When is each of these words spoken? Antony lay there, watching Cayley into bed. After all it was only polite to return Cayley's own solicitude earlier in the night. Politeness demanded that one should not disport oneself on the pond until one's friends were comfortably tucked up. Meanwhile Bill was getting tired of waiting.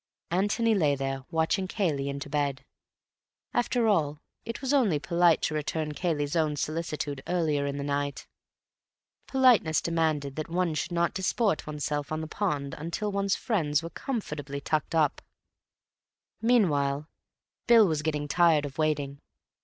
Antony 0.31 0.73
lay 0.73 0.95
there, 0.95 1.25
watching 1.29 1.67
Cayley 1.67 2.09
into 2.09 2.27
bed. 2.27 2.65
After 3.53 3.87
all 3.87 4.19
it 4.45 4.59
was 4.59 4.73
only 4.73 4.97
polite 4.97 5.43
to 5.43 5.53
return 5.53 5.91
Cayley's 5.93 6.35
own 6.35 6.55
solicitude 6.55 7.21
earlier 7.27 7.67
in 7.67 7.77
the 7.77 7.83
night. 7.83 8.25
Politeness 9.27 9.79
demanded 9.79 10.37
that 10.37 10.49
one 10.49 10.73
should 10.73 10.91
not 10.91 11.13
disport 11.13 11.67
oneself 11.67 12.11
on 12.11 12.19
the 12.21 12.27
pond 12.27 12.73
until 12.75 13.11
one's 13.11 13.35
friends 13.35 13.83
were 13.83 13.91
comfortably 13.91 14.59
tucked 14.59 14.95
up. 14.95 15.21
Meanwhile 16.41 17.07
Bill 17.67 17.85
was 17.87 18.01
getting 18.01 18.27
tired 18.27 18.65
of 18.65 18.79
waiting. 18.79 19.21